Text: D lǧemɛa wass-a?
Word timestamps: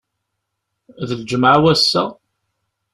D 1.07 1.09
lǧemɛa 1.19 1.57
wass-a? 1.63 2.03